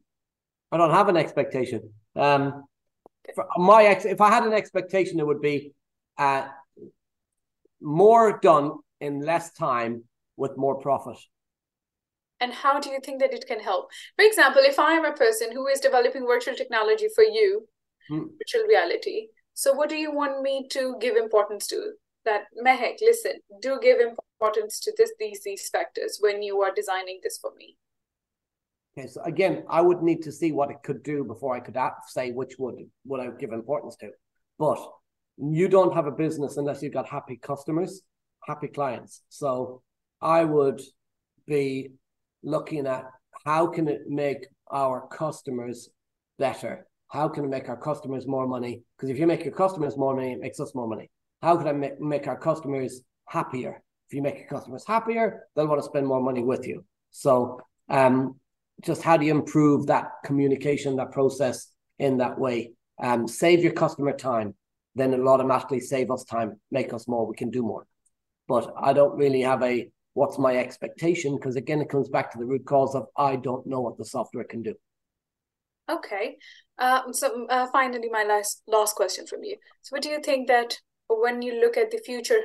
[0.70, 1.80] I don't have an expectation.
[2.14, 2.64] Um,
[3.56, 5.72] my ex, if I had an expectation, it would be
[6.18, 6.46] uh,
[7.80, 10.04] more done in less time
[10.36, 11.18] with more profit.
[12.40, 15.12] and how do you think that it can help for example if i am a
[15.12, 17.66] person who is developing virtual technology for you
[18.08, 18.24] hmm.
[18.40, 21.80] virtual reality so what do you want me to give importance to
[22.24, 27.20] that mehek listen do give importance to this these these factors when you are designing
[27.22, 27.76] this for me
[28.96, 31.76] okay so again i would need to see what it could do before i could
[32.08, 34.10] say which would would i give importance to
[34.58, 34.78] but
[35.38, 38.02] you don't have a business unless you've got happy customers
[38.46, 39.82] happy clients so
[40.20, 40.80] i would
[41.46, 41.90] be
[42.42, 43.04] looking at
[43.44, 45.90] how can it make our customers
[46.38, 46.86] better?
[47.08, 48.82] How can it make our customers more money?
[48.96, 51.10] Because if you make your customers more money, it makes us more money.
[51.42, 53.82] How can I make, make our customers happier?
[54.08, 56.84] If you make your customers happier, they'll want to spend more money with you.
[57.10, 58.38] So, um,
[58.82, 62.72] just how do you improve that communication, that process in that way?
[63.02, 64.54] Um, save your customer time,
[64.94, 67.26] then it'll automatically save us time, make us more.
[67.26, 67.86] We can do more.
[68.46, 72.38] But I don't really have a what's my expectation because again it comes back to
[72.38, 74.74] the root cause of i don't know what the software can do
[75.90, 76.36] okay
[76.78, 80.48] um, so uh, finally my last last question from you so what do you think
[80.48, 82.40] that when you look at the future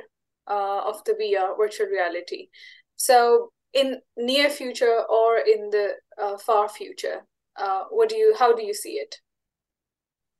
[0.48, 2.48] uh, of the vr virtual reality
[2.96, 7.20] so in near future or in the uh, far future
[7.56, 9.16] uh, what do you how do you see it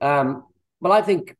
[0.00, 0.44] um,
[0.80, 1.36] well i think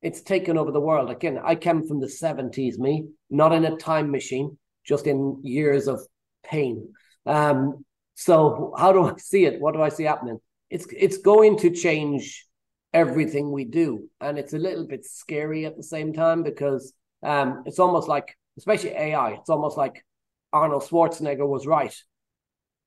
[0.00, 3.76] it's taken over the world again i came from the 70s me not in a
[3.76, 6.00] time machine just in years of
[6.44, 6.92] pain.
[7.26, 9.60] Um, so how do I see it?
[9.60, 10.38] What do I see happening?
[10.70, 12.46] It's it's going to change
[12.92, 17.62] everything we do, and it's a little bit scary at the same time because um,
[17.66, 20.04] it's almost like, especially AI, it's almost like
[20.52, 21.94] Arnold Schwarzenegger was right.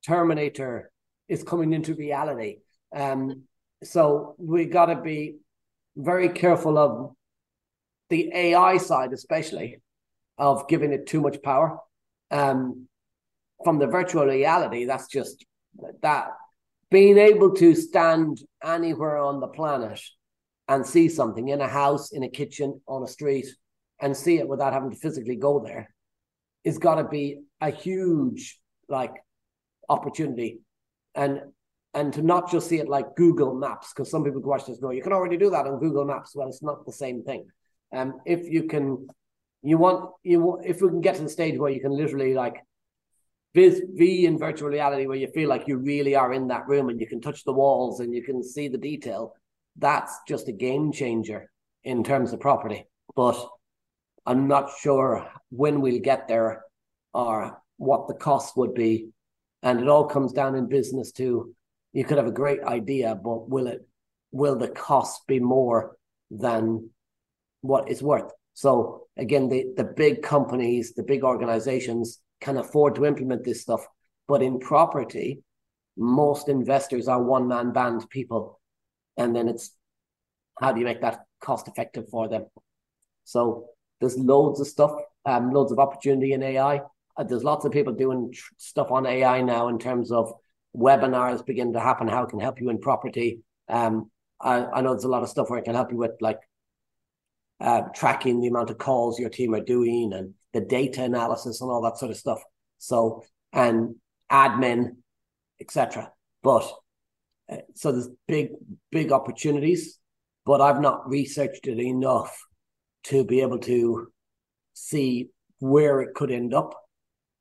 [0.04, 0.90] Terminator
[1.28, 2.58] is coming into reality.
[2.94, 3.42] Um,
[3.82, 5.36] so we got to be
[5.96, 7.12] very careful of
[8.10, 9.78] the AI side, especially
[10.38, 11.80] of giving it too much power
[12.30, 12.88] um,
[13.64, 15.44] from the virtual reality, that's just
[16.02, 16.28] that
[16.90, 20.00] being able to stand anywhere on the planet
[20.68, 23.46] and see something in a house, in a kitchen, on a street,
[24.00, 25.92] and see it without having to physically go there
[26.64, 29.14] is got to be a huge like
[29.88, 30.60] opportunity.
[31.14, 31.40] And
[31.94, 34.90] and to not just see it like Google Maps because some people watch this go
[34.90, 36.34] you can already do that on Google Maps.
[36.34, 37.46] Well it's not the same thing.
[37.94, 39.08] Um if you can
[39.62, 42.34] you want you want, if we can get to the stage where you can literally
[42.34, 42.62] like
[43.54, 47.00] be in virtual reality where you feel like you really are in that room and
[47.00, 49.32] you can touch the walls and you can see the detail
[49.78, 51.50] that's just a game changer
[51.84, 52.86] in terms of property.
[53.14, 53.36] But
[54.26, 56.64] i'm not sure when we'll get there
[57.14, 59.08] or what the cost would be
[59.62, 61.54] and it all comes down in business to
[61.92, 63.86] you could have a great idea but will it
[64.32, 65.96] will the cost be more
[66.30, 66.90] than
[67.62, 73.04] what it's worth so again, the, the big companies, the big organizations can afford to
[73.04, 73.86] implement this stuff.
[74.26, 75.42] But in property,
[75.96, 78.58] most investors are one man band people.
[79.18, 79.72] And then it's
[80.58, 82.46] how do you make that cost effective for them?
[83.24, 83.66] So
[84.00, 84.92] there's loads of stuff,
[85.24, 86.80] um, loads of opportunity in AI.
[87.16, 90.32] Uh, there's lots of people doing tr- stuff on AI now in terms of
[90.76, 92.08] webinars begin to happen.
[92.08, 93.40] How it can help you in property.
[93.68, 96.12] Um, I, I know there's a lot of stuff where it can help you with
[96.20, 96.40] like
[97.60, 101.70] uh, tracking the amount of calls your team are doing and the data analysis and
[101.70, 102.42] all that sort of stuff.
[102.78, 103.96] So and
[104.30, 104.96] admin,
[105.60, 106.12] etc.
[106.42, 106.70] But
[107.50, 108.50] uh, so there's big
[108.90, 109.98] big opportunities,
[110.44, 112.36] but I've not researched it enough
[113.06, 114.08] to be able to
[114.74, 116.74] see where it could end up.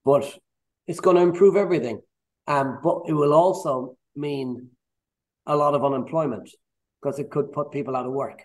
[0.04, 0.38] But
[0.88, 2.02] it's going to improve everything.
[2.48, 4.70] Um, but it will also mean
[5.46, 6.50] a lot of unemployment
[7.02, 8.42] because it could put people out of work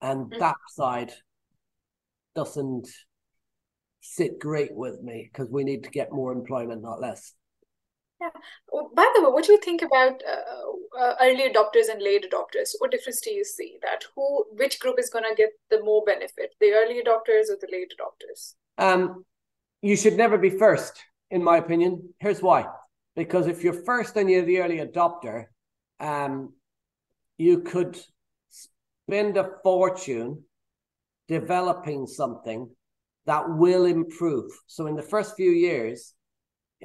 [0.00, 0.38] and mm.
[0.38, 1.12] that side
[2.34, 2.88] doesn't
[4.00, 7.32] sit great with me because we need to get more employment, not less.
[8.20, 8.30] Yeah.
[8.72, 12.24] Well, by the way, what do you think about uh, uh, early adopters and late
[12.30, 12.70] adopters?
[12.78, 16.02] What difference do you see that who, which group is going to get the more
[16.04, 18.54] benefit, the early adopters or the late adopters?
[18.78, 19.24] Um,
[19.82, 22.14] you should never be first, in my opinion.
[22.18, 22.66] Here's why:
[23.16, 25.46] because if you're first and you're the early adopter,
[26.00, 26.54] um,
[27.36, 27.98] you could
[28.48, 30.42] spend a fortune
[31.28, 32.70] developing something
[33.26, 34.50] that will improve.
[34.66, 36.14] So in the first few years,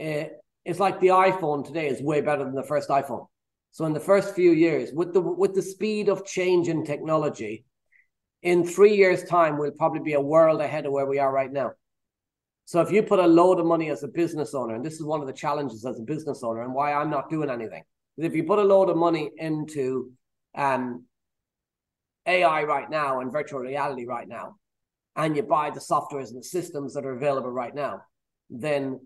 [0.01, 0.25] uh,
[0.65, 3.27] it's like the iPhone today is way better than the first iPhone.
[3.71, 7.65] So in the first few years, with the with the speed of change in technology,
[8.43, 11.51] in three years' time, we'll probably be a world ahead of where we are right
[11.51, 11.71] now.
[12.65, 15.03] So if you put a load of money as a business owner, and this is
[15.03, 17.83] one of the challenges as a business owner, and why I'm not doing anything,
[18.17, 20.11] if you put a load of money into
[20.55, 21.05] um,
[22.25, 24.57] AI right now and virtual reality right now,
[25.15, 28.01] and you buy the softwares and the systems that are available right now,
[28.49, 28.99] then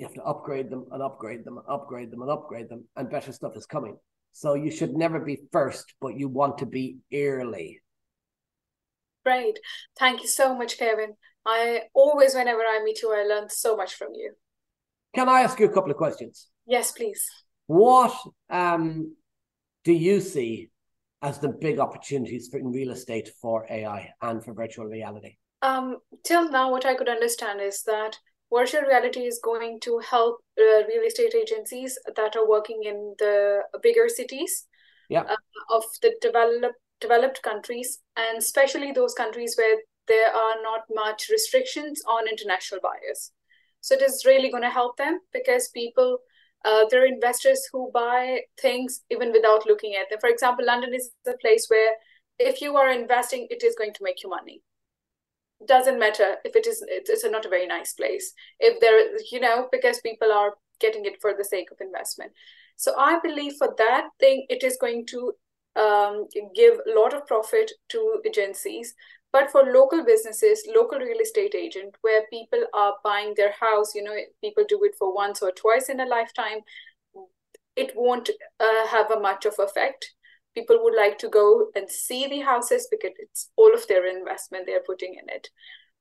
[0.00, 3.10] you have to upgrade them and upgrade them and upgrade them and upgrade them, and
[3.10, 3.98] better stuff is coming.
[4.32, 7.80] So you should never be first, but you want to be early.
[9.26, 9.58] Great.
[9.98, 11.14] Thank you so much, Kevin.
[11.44, 14.32] I always, whenever I meet you, I learn so much from you.
[15.14, 16.48] Can I ask you a couple of questions?
[16.66, 17.22] Yes, please.
[17.66, 18.16] What
[18.48, 19.14] um,
[19.84, 20.70] do you see
[21.20, 25.36] as the big opportunities for in real estate for AI and for virtual reality?
[25.60, 28.18] Um, till now, what I could understand is that
[28.52, 33.62] virtual reality is going to help uh, real estate agencies that are working in the
[33.82, 34.66] bigger cities
[35.08, 35.22] yeah.
[35.22, 41.28] uh, of the developed developed countries, and especially those countries where there are not much
[41.30, 43.32] restrictions on international buyers.
[43.80, 46.18] So it is really going to help them because people,
[46.64, 50.18] uh, there are investors who buy things even without looking at them.
[50.20, 51.92] For example, London is a place where
[52.38, 54.60] if you are investing, it is going to make you money
[55.66, 58.32] doesn't matter if it is it's not a very nice place.
[58.58, 62.32] If there you know because people are getting it for the sake of investment.
[62.76, 65.32] So i believe for that thing it is going to
[65.76, 68.94] um, give a lot of profit to agencies.
[69.32, 74.02] But for local businesses local real estate agent where people are buying their house you
[74.02, 76.62] know people do it for once or twice in a lifetime
[77.76, 80.14] it won't uh, have a much of effect
[80.54, 84.66] people would like to go and see the houses because it's all of their investment
[84.66, 85.48] they're putting in it.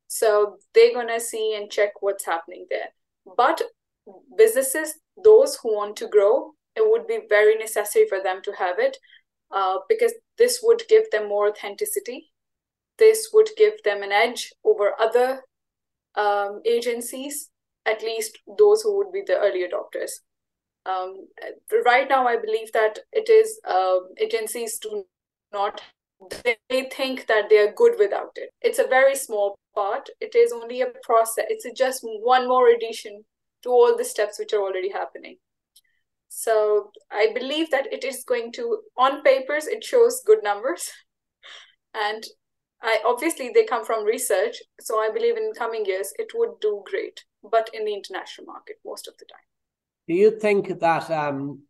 [0.07, 2.89] So they're going to see and check what's happening there.
[3.37, 3.61] But
[4.37, 8.79] businesses those who want to grow it would be very necessary for them to have
[8.79, 8.97] it
[9.51, 12.31] uh, because this would give them more authenticity.
[12.97, 15.41] This would give them an edge over other
[16.15, 17.49] um, agencies
[17.85, 20.11] at least those who would be the early adopters
[20.85, 21.27] um,
[21.85, 25.05] right now, I believe that it is uh, agencies do
[25.51, 25.81] not
[26.43, 28.49] they think that they are good without it.
[28.61, 30.09] It's a very small part.
[30.19, 31.45] It is only a process.
[31.47, 33.23] It's just one more addition
[33.63, 35.37] to all the steps which are already happening.
[36.27, 40.91] So I believe that it is going to, on papers, it shows good numbers,
[41.93, 42.23] and
[42.81, 44.57] I obviously they come from research.
[44.79, 48.77] So I believe in coming years it would do great, but in the international market
[48.85, 49.48] most of the time.
[50.09, 51.61] Do you think that um,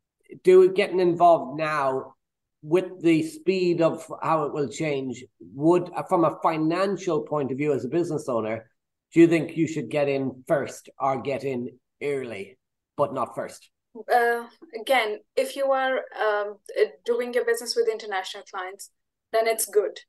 [0.46, 2.14] do getting involved now
[2.62, 7.74] with the speed of how it will change would, from a financial point of view,
[7.74, 8.70] as a business owner,
[9.14, 11.70] do you think you should get in first or get in
[12.02, 12.58] early,
[12.96, 13.70] but not first?
[14.10, 14.46] Uh,
[14.80, 16.60] again, if you are um,
[17.04, 18.90] doing your business with international clients,
[19.34, 20.00] then it's good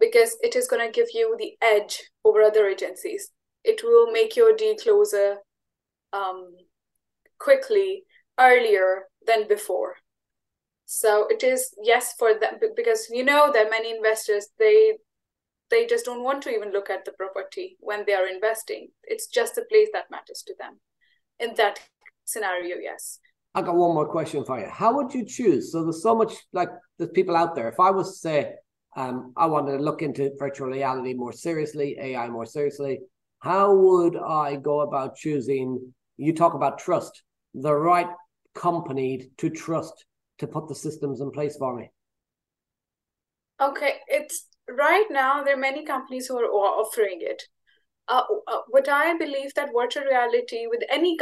[0.00, 3.30] because it is going to give you the edge over other agencies.
[3.62, 5.36] It will make your deal closer
[6.12, 6.54] um,
[7.38, 8.04] quickly
[8.38, 9.96] earlier than before.
[10.86, 14.94] So it is yes for them because you know that many investors they
[15.70, 18.88] they just don't want to even look at the property when they are investing.
[19.04, 20.80] It's just the place that matters to them.
[21.38, 21.78] In that
[22.24, 23.18] scenario yes.
[23.54, 24.68] I got one more question for you.
[24.70, 25.72] How would you choose?
[25.72, 27.68] So there's so much like there's people out there.
[27.68, 28.54] If i was to say
[28.96, 33.00] um, i wanted to look into virtual reality more seriously ai more seriously
[33.40, 35.92] how would i go about choosing?
[36.16, 37.22] You talk about trust
[37.62, 38.08] the right
[38.54, 40.04] company to trust
[40.38, 41.90] to put the systems in place for me?
[43.60, 47.42] Okay, it's right now there are many companies who are offering it.
[48.06, 51.18] Uh, uh, what I believe that virtual reality with any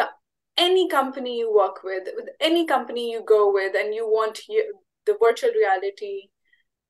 [0.57, 4.75] any company you work with, with any company you go with, and you want you,
[5.05, 6.29] the virtual reality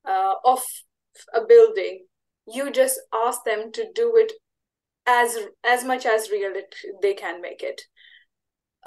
[0.05, 0.63] uh, of
[1.33, 2.05] a building,
[2.47, 4.33] you just ask them to do it
[5.05, 7.81] as as much as real it, they can make it.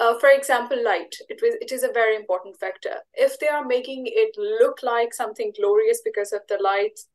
[0.01, 1.15] Uh, for example, light.
[1.29, 2.95] It was it is a very important factor.
[3.13, 7.07] If they are making it look like something glorious because of the lights,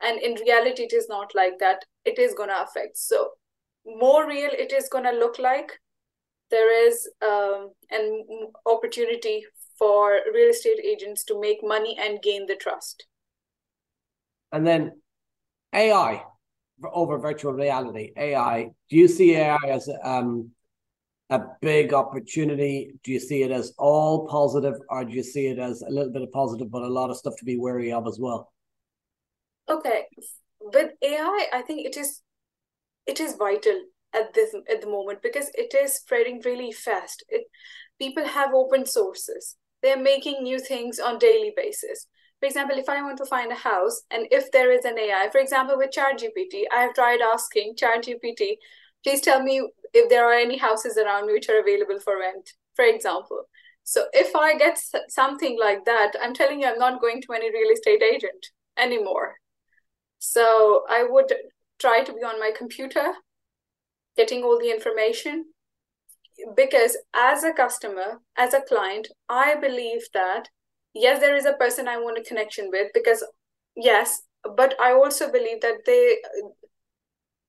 [0.00, 2.96] and in reality it is not like that, it is gonna affect.
[2.96, 3.30] So
[3.84, 5.72] more real it is gonna look like.
[6.48, 8.24] There is um, an
[8.66, 9.44] opportunity
[9.76, 13.04] for real estate agents to make money and gain the trust.
[14.52, 15.02] And then
[15.74, 16.22] AI
[16.84, 18.12] over virtual reality.
[18.16, 18.70] AI.
[18.88, 20.52] Do you see AI as um,
[21.30, 22.92] a big opportunity?
[23.04, 26.12] Do you see it as all positive, or do you see it as a little
[26.12, 28.52] bit of positive, but a lot of stuff to be wary of as well?
[29.68, 30.06] Okay,
[30.60, 32.22] with AI, I think it is
[33.06, 33.80] it is vital
[34.14, 37.24] at this at the moment because it is spreading really fast.
[37.28, 37.44] It
[37.98, 39.56] people have open sources.
[39.82, 42.06] They're making new things on daily basis.
[42.40, 45.28] For example, if I want to find a house and if there is an AI,
[45.30, 48.56] for example, with ChatGPT, I have tried asking ChatGPT,
[49.04, 52.50] please tell me if there are any houses around me which are available for rent,
[52.76, 53.42] for example.
[53.84, 54.78] So if I get
[55.08, 58.46] something like that, I'm telling you, I'm not going to any real estate agent
[58.78, 59.36] anymore.
[60.18, 61.32] So I would
[61.80, 63.14] try to be on my computer,
[64.16, 65.46] getting all the information.
[66.56, 70.48] because as a customer, as a client, I believe that
[70.94, 73.24] yes, there is a person I want a connection with because
[73.76, 74.22] yes,
[74.56, 76.18] but I also believe that they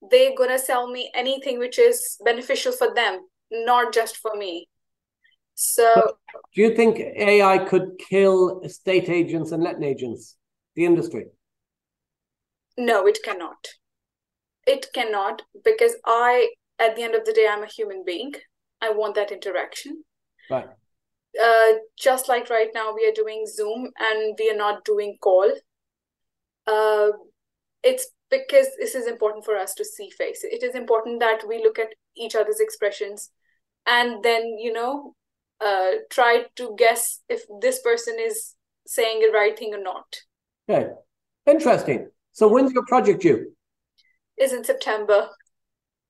[0.10, 4.68] they're gonna sell me anything which is beneficial for them, not just for me.
[5.56, 6.16] So,
[6.54, 10.38] do you think AI could kill estate agents and letting agents,
[10.76, 11.26] the industry?
[12.78, 13.68] No, it cannot.
[14.66, 18.34] It cannot because I, at the end of the day, I'm a human being.
[18.82, 20.04] I want that interaction.
[20.50, 20.68] Right.
[21.42, 25.52] Uh, just like right now, we are doing Zoom and we are not doing call.
[26.66, 27.10] Uh,
[27.84, 30.44] it's because this is important for us to see face.
[30.44, 33.32] It is important that we look at each other's expressions
[33.86, 35.16] and then, you know,
[35.62, 38.56] uh, try to guess if this person is
[38.86, 40.22] saying the right thing or not.
[40.70, 40.90] Okay.
[41.46, 42.10] Interesting.
[42.32, 43.52] So when's your project due?
[44.38, 45.30] Is in September.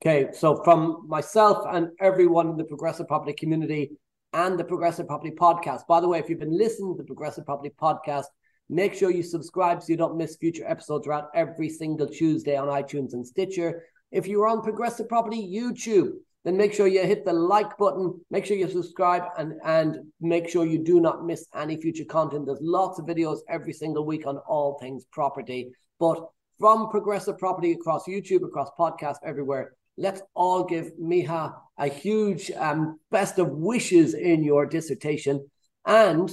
[0.01, 3.91] Okay, so from myself and everyone in the progressive property community
[4.33, 5.87] and the progressive property podcast.
[5.87, 8.25] By the way, if you've been listening to the progressive property podcast,
[8.69, 12.67] make sure you subscribe so you don't miss future episodes throughout every single Tuesday on
[12.67, 13.83] iTunes and Stitcher.
[14.11, 16.11] If you're on progressive property YouTube,
[16.45, 20.47] then make sure you hit the like button, make sure you subscribe, and, and make
[20.47, 22.45] sure you do not miss any future content.
[22.45, 25.71] There's lots of videos every single week on all things property.
[25.99, 32.51] But from progressive property across YouTube, across podcasts, everywhere, let's all give Miha a huge
[32.51, 35.45] um, best of wishes in your dissertation.
[35.85, 36.31] And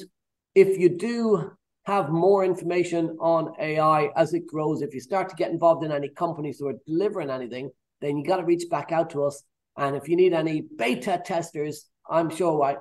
[0.55, 1.56] if you do
[1.87, 5.93] have more information on AI as it grows, if you start to get involved in
[5.93, 7.71] any companies who are delivering anything,
[8.01, 9.43] then you got to reach back out to us.
[9.77, 12.77] And if you need any beta testers, I'm sure I,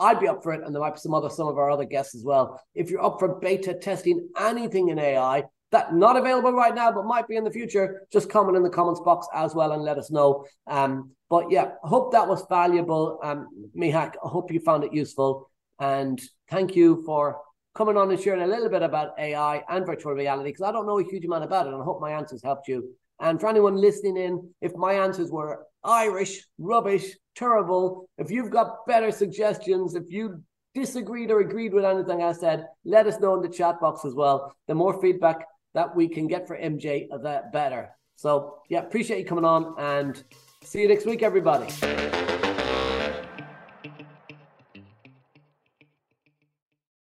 [0.00, 1.84] I'd be up for it, and there might be some other some of our other
[1.84, 2.60] guests as well.
[2.74, 7.04] If you're up for beta testing anything in AI, that not available right now, but
[7.04, 9.98] might be in the future, just comment in the comments box as well and let
[9.98, 10.46] us know.
[10.66, 13.20] Um, but yeah, hope that was valuable.
[13.22, 15.50] Um, Mihak, I hope you found it useful.
[15.78, 17.38] And thank you for
[17.78, 20.84] coming on and sharing a little bit about AI and virtual reality, because I don't
[20.84, 21.72] know a huge amount about it.
[21.72, 22.90] And I hope my answers helped you.
[23.20, 28.84] And for anyone listening in, if my answers were Irish, rubbish, terrible, if you've got
[28.88, 30.42] better suggestions, if you
[30.74, 34.14] disagreed or agreed with anything I said, let us know in the chat box as
[34.14, 34.52] well.
[34.66, 37.90] The more feedback that we can get for MJ, the better.
[38.16, 40.20] So, yeah, appreciate you coming on and
[40.64, 42.37] see you next week, everybody.